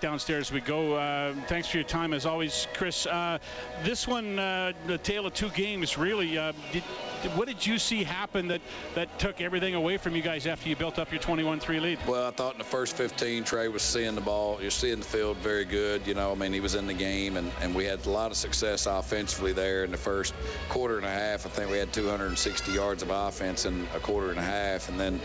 [0.00, 0.94] downstairs we go.
[0.94, 3.06] Uh, thanks for your time as always, Chris.
[3.06, 3.38] Uh,
[3.82, 6.38] this one, uh, the tale of two games, really.
[6.38, 6.82] Uh, did,
[7.36, 8.60] what did you see happen that,
[8.94, 11.98] that took everything away from you guys after you built up your 21-3 lead?
[12.06, 14.58] Well, I thought in the first 15, Tre was seeing the ball.
[14.60, 16.06] You're seeing the field very good.
[16.06, 18.30] You know, I mean, he was in the game, and, and we had a lot
[18.30, 20.34] of success offensively there in the first
[20.68, 21.46] quarter and a half.
[21.46, 24.98] I think we had 260 yards of offense in a quarter and a half, and
[24.98, 25.20] then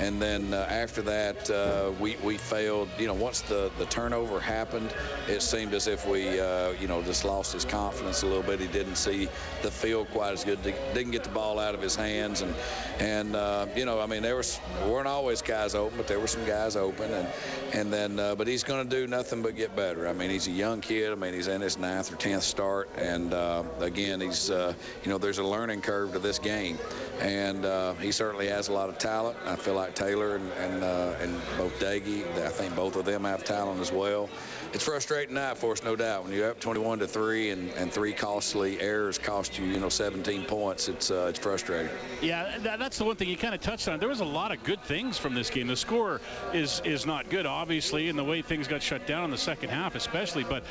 [0.00, 2.88] and then uh, after that, we, we failed.
[2.98, 4.92] You know, once the, the turnover happened,
[5.28, 8.60] it seemed as if we, uh, you know, just lost his confidence a little bit.
[8.60, 9.28] He didn't see
[9.62, 10.62] the field quite as good.
[10.62, 12.54] Didn't get the ball out of his hands, and
[12.98, 16.26] and uh, you know, I mean, there was weren't always guys open, but there were
[16.26, 17.28] some guys open, and
[17.72, 20.08] and then, uh, but he's going to do nothing but get better.
[20.08, 21.12] I mean, he's a young kid.
[21.12, 24.74] I mean, he's in his ninth or tenth start, and uh, again, he's, you
[25.06, 26.78] know, there's a learning curve to this game,
[27.20, 27.64] and
[28.00, 29.36] he certainly has a lot of talent.
[29.46, 32.24] I feel like Taylor and and, uh, and both Doege.
[32.38, 34.07] I think both of them have talent as well.
[34.72, 36.24] It's frustrating night for us, no doubt.
[36.24, 39.88] When you're up 21 to three and, and three costly errors cost you, you know,
[39.88, 40.88] 17 points.
[40.88, 41.90] It's uh, it's frustrating.
[42.20, 43.98] Yeah, that, that's the one thing you kind of touched on.
[43.98, 45.68] There was a lot of good things from this game.
[45.68, 46.20] The score
[46.52, 49.70] is is not good, obviously, and the way things got shut down in the second
[49.70, 50.44] half, especially.
[50.44, 50.64] But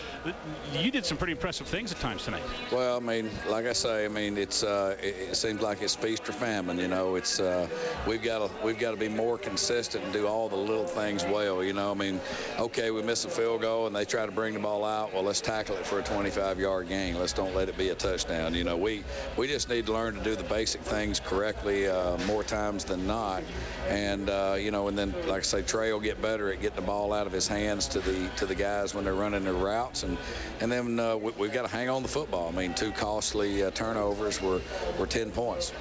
[0.73, 2.43] you did some pretty impressive things at times tonight.
[2.71, 5.95] Well, I mean, like I say, I mean, it's uh, it, it, seems like it's
[5.95, 6.77] feast or famine.
[6.77, 7.67] You know, it's uh,
[8.08, 11.25] we've got to we've got to be more consistent and do all the little things
[11.25, 11.63] well.
[11.63, 12.19] You know, I mean,
[12.59, 15.11] okay, we miss a field goal and they try to bring the ball out.
[15.11, 17.17] Well, let's tackle it for a 25-yard gain.
[17.17, 18.53] Let's don't let it be a touchdown.
[18.53, 19.03] You know, we
[19.35, 23.07] we just need to learn to do the basic things correctly uh, more times than
[23.07, 23.41] not.
[23.87, 26.75] And uh, you know, and then like I say, Tre will get better at getting
[26.75, 29.53] the ball out of his hands to the to the guys when they're running their
[29.53, 30.03] routes.
[30.03, 30.15] And
[30.59, 32.49] and then uh, we, have got to hang on the football.
[32.49, 34.61] I mean, two costly uh, turnovers were
[34.99, 35.73] were 10 points.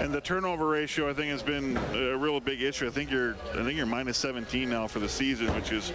[0.00, 2.88] And the turnover ratio, I think, has been a real big issue.
[2.88, 5.90] I think you're I think you're minus 17 now for the season, which is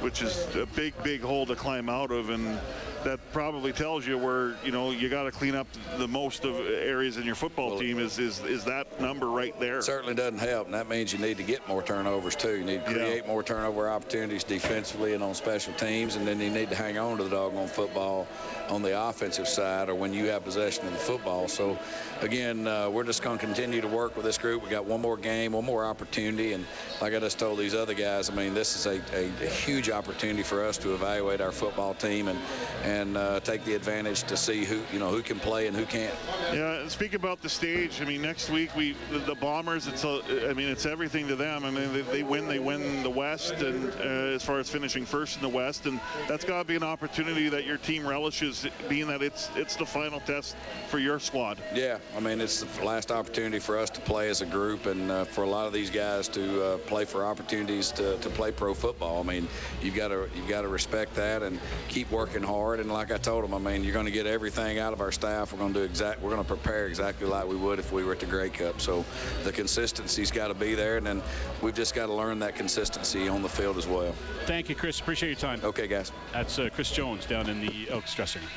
[0.00, 2.58] which is a big big hole to climb out of, and
[3.04, 6.56] that probably tells you where you know you got to clean up the most of
[6.56, 7.98] areas in your football well, team.
[7.98, 9.82] Is, is is that number right there?
[9.82, 12.56] Certainly doesn't help, and that means you need to get more turnovers too.
[12.56, 13.30] You need to create yeah.
[13.30, 17.18] more turnover opportunities defensively and on special teams, and then you need to hang on
[17.18, 18.26] to the doggone football
[18.68, 21.48] on the offensive side or when you have possession of the football.
[21.48, 21.78] So
[22.20, 24.62] again, uh, we're just going to continue to work with this group.
[24.62, 26.64] We got one more game, one more opportunity, and
[27.00, 29.90] like I just told these other guys, I mean, this is a, a, a huge
[29.90, 32.38] opportunity for us to evaluate our football team and
[32.84, 35.84] and uh, take the advantage to see who you know who can play and who
[35.84, 36.14] can't.
[36.52, 38.00] Yeah, speak about the stage.
[38.00, 39.86] I mean, next week we the, the Bombers.
[39.86, 41.64] It's a, I mean, it's everything to them.
[41.64, 45.04] I mean, they, they win, they win the West, and uh, as far as finishing
[45.04, 48.66] first in the West, and that's got to be an opportunity that your team relishes,
[48.88, 50.56] being that it's it's the final test
[50.88, 51.58] for your squad.
[51.74, 55.10] Yeah, I mean, it's the last opportunity for us to play as a group, and
[55.10, 58.52] uh, for a lot of these guys to uh, play for opportunities to, to play
[58.52, 59.20] pro football.
[59.20, 59.48] I mean,
[59.82, 62.80] you've got to you've got to respect that and keep working hard.
[62.82, 65.12] And like I told them, I mean, you're going to get everything out of our
[65.12, 65.52] staff.
[65.52, 66.20] We're going to do exact.
[66.20, 68.80] We're going to prepare exactly like we would if we were at the Grey Cup.
[68.80, 69.04] So
[69.44, 71.22] the consistency's got to be there, and then
[71.62, 74.12] we've just got to learn that consistency on the field as well.
[74.46, 74.98] Thank you, Chris.
[74.98, 75.60] Appreciate your time.
[75.62, 76.10] Okay, guys.
[76.32, 78.50] That's uh, Chris Jones down in the Elks dressing room.